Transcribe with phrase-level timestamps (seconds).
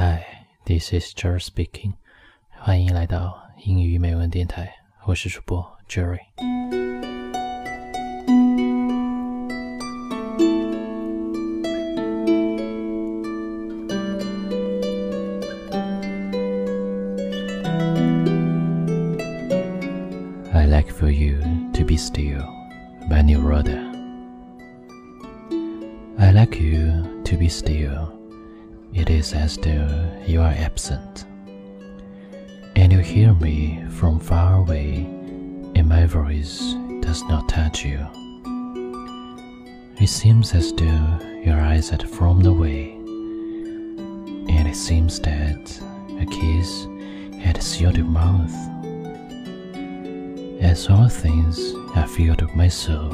[0.00, 0.24] Hi,
[0.64, 1.92] this is Jerry speaking.
[2.48, 4.72] 欢迎来到英语美文电台，
[5.04, 6.20] 我是主播 Jerry。
[20.54, 21.42] I like for you
[21.74, 22.46] to be still,
[23.06, 23.78] by Neruda.
[26.16, 28.18] I like you to be still.
[28.92, 31.24] It is as though you are absent,
[32.74, 35.06] and you hear me from far away,
[35.76, 38.04] and my voice does not touch you.
[40.00, 42.90] It seems as though your eyes had flown away,
[44.48, 45.80] and it seems that
[46.20, 46.88] a kiss
[47.40, 48.54] had sealed your mouth.
[50.60, 53.10] As all things are filled with my soul,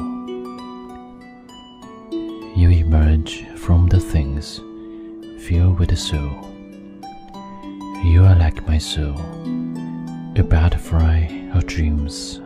[2.55, 4.59] you emerge from the things
[5.39, 6.43] filled with the soul.
[8.03, 9.19] You are like my soul,
[10.35, 12.41] a butterfly of dreams.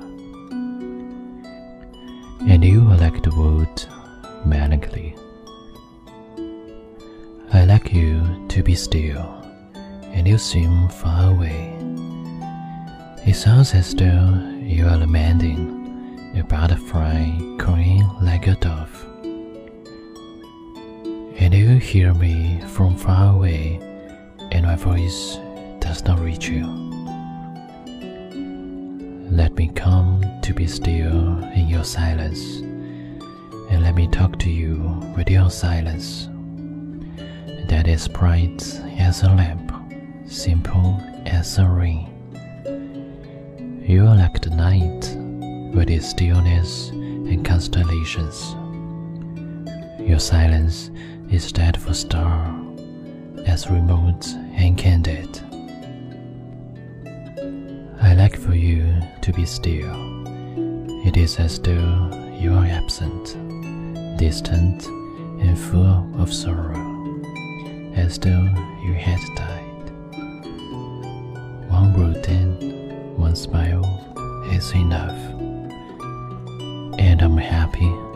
[2.47, 3.87] And you are like the world,
[4.45, 5.15] melancholy.
[7.53, 9.43] I like you to be still,
[10.13, 11.77] and you seem far away.
[13.25, 18.80] It sounds as though you are lamenting, a butterfly crying like a dove.
[21.81, 23.79] Hear me from far away,
[24.51, 25.39] and my voice
[25.79, 26.65] does not reach you.
[29.31, 32.59] Let me come to be still in your silence,
[33.71, 34.77] and let me talk to you
[35.17, 36.29] with your silence.
[37.67, 38.61] That is bright
[38.99, 39.73] as a lamp,
[40.27, 42.07] simple as a rain.
[43.81, 45.17] You are like the night
[45.75, 48.55] with its stillness and constellations.
[49.99, 50.91] Your silence
[51.31, 52.53] is that of a star,
[53.45, 55.39] as remote and candid.
[58.01, 59.95] I like for you to be still.
[61.07, 63.37] It is as though you are absent,
[64.19, 64.85] distant,
[65.41, 66.75] and full of sorrow,
[67.95, 68.49] as though
[68.83, 69.89] you had died.
[71.69, 71.95] One
[72.27, 73.85] and one smile
[74.51, 75.17] is enough,
[76.99, 78.10] and I'm happy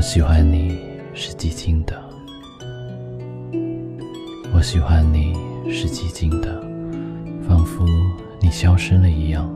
[0.00, 0.78] 我喜欢你
[1.12, 2.02] 是寂静的，
[4.50, 5.34] 我喜欢你
[5.70, 6.58] 是寂静的，
[7.46, 7.84] 仿佛
[8.40, 9.46] 你消失了一样。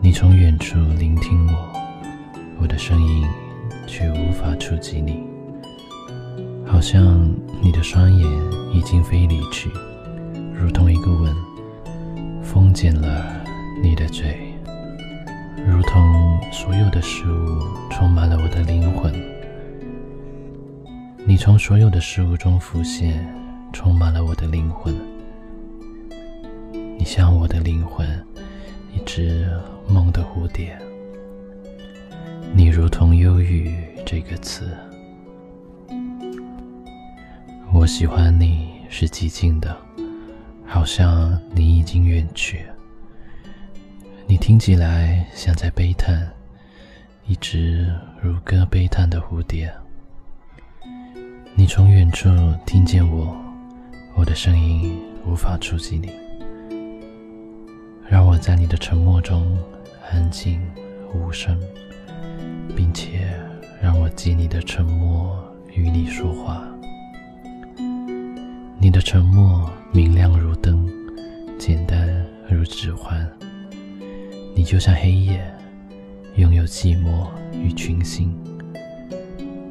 [0.00, 1.72] 你从远处聆听我，
[2.60, 3.24] 我的声音
[3.86, 5.22] 却无法触及你，
[6.66, 8.28] 好像你的双眼
[8.72, 9.70] 已经飞离去，
[10.52, 11.32] 如同一个吻。
[12.42, 13.24] 封紧了
[13.80, 14.52] 你的嘴，
[15.56, 17.60] 如同所有的事物
[17.90, 19.12] 充满了我的灵魂。
[21.26, 23.26] 你从所有的事物中浮现，
[23.72, 24.94] 充满了我的灵魂。
[26.98, 28.08] 你像我的灵魂，
[28.92, 29.48] 一只
[29.86, 30.76] 梦的蝴蝶。
[32.52, 34.68] 你如同忧郁这个词。
[37.72, 39.76] 我喜欢你是寂静的。
[40.66, 42.64] 好像你已经远去，
[44.34, 46.28] 你听起来像在悲叹，
[47.24, 47.88] 一只
[48.20, 49.72] 如歌悲叹的蝴蝶。
[51.54, 52.28] 你从远处
[52.66, 53.32] 听见我，
[54.16, 56.10] 我的声音无法触及你，
[58.08, 59.56] 让我在你的沉默中
[60.10, 60.60] 安静
[61.14, 61.56] 无声，
[62.74, 63.32] 并且
[63.80, 65.40] 让我借你的沉默
[65.72, 66.60] 与你说话。
[68.80, 70.90] 你的沉默明亮如灯，
[71.56, 73.24] 简单如指环。
[74.56, 75.44] 你就像黑夜，
[76.36, 78.32] 拥有寂寞与群星。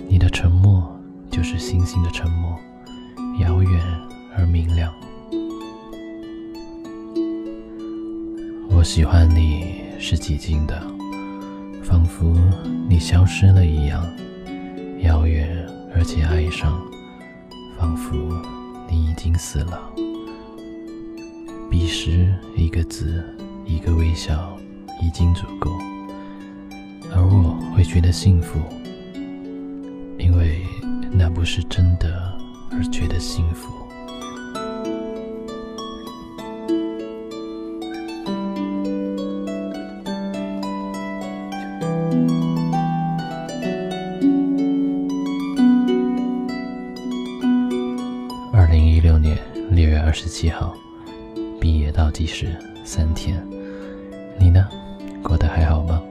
[0.10, 1.00] 你的沉默
[1.32, 2.60] 就是星星的沉默，
[3.40, 3.82] 遥远
[4.36, 4.94] 而明亮。
[8.70, 10.86] 我喜欢你是寂静的，
[11.82, 12.36] 仿佛
[12.90, 14.06] 你消失了一样，
[15.02, 15.66] 遥远
[15.96, 16.80] 而且哀伤，
[17.80, 18.14] 仿佛。
[18.90, 19.90] 你已经死了。
[21.72, 23.24] 彼时，一个字，
[23.66, 24.56] 一个微笑，
[25.02, 25.72] 已经足够。
[27.16, 28.60] 而我会觉得幸福，
[30.18, 30.64] 因为
[31.12, 32.36] 那不是真的，
[32.72, 33.72] 而觉得幸福。
[48.52, 49.38] 二零一六年
[49.70, 50.74] 六月二十七号，
[51.62, 53.46] 毕业倒计时三天。
[54.38, 54.68] 你呢？
[55.24, 56.02] 过得还好吗？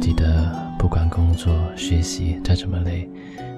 [0.00, 3.08] 记得不管工作、学习再怎么累，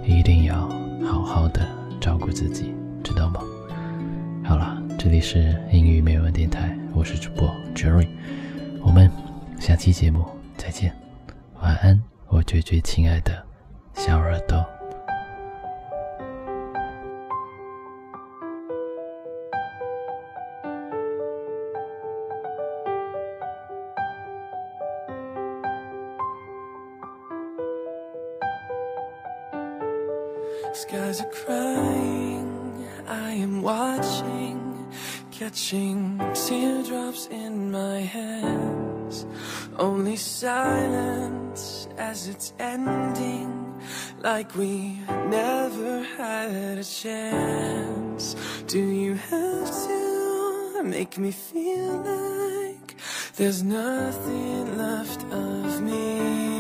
[0.05, 0.69] 一定要
[1.05, 1.67] 好好的
[2.01, 3.41] 照顾自己，知道吗？
[4.45, 8.09] 好了，这里是英语美文电台，我是主播 Jerry，
[8.83, 9.11] 我们
[9.59, 10.25] 下期节目
[10.57, 10.95] 再见，
[11.61, 13.45] 晚安，我最最亲爱的
[13.95, 14.65] 小耳朵。
[30.73, 34.87] Skies are crying, I am watching,
[35.33, 39.27] catching teardrops in my hands.
[39.79, 43.81] Only silence as it's ending,
[44.21, 48.37] like we never had a chance.
[48.69, 52.95] Do you have to make me feel like
[53.35, 56.60] there's nothing left of me?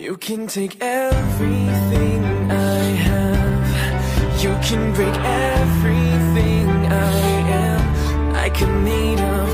[0.00, 4.42] You can take everything I have.
[4.42, 7.20] You can break everything I
[7.66, 8.36] am.
[8.62, 9.47] I'm made of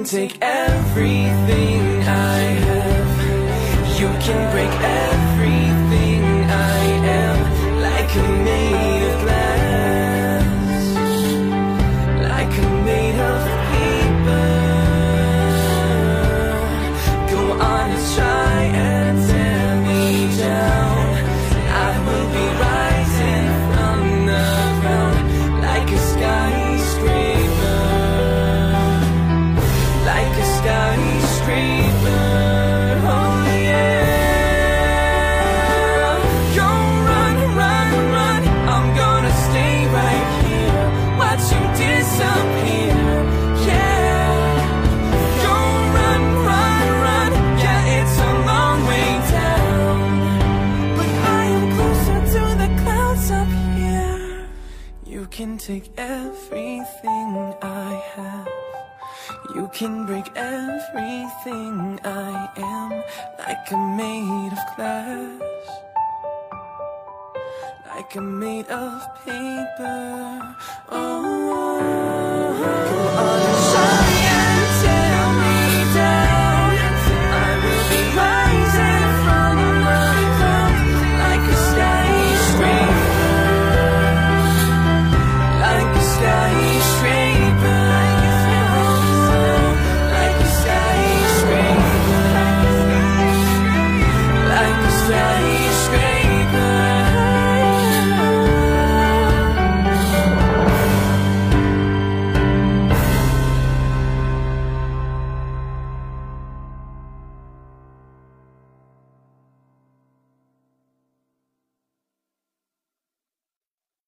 [0.00, 4.00] can take everything I have.
[4.00, 5.29] You can break everything
[59.80, 63.02] can break everything I am,
[63.38, 65.40] like I'm made of glass.
[67.86, 70.54] Like I'm made of paper.
[70.90, 71.24] Oh,
[72.50, 72.66] oh,
[73.22, 73.40] oh.
[74.36, 75.19] and tear